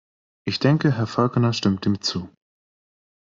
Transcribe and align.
Ich 0.47 0.57
denke, 0.57 0.91
Herr 0.93 1.05
Falconer 1.05 1.53
stimmt 1.53 1.85
dem 1.85 2.01
zu. 2.01 2.27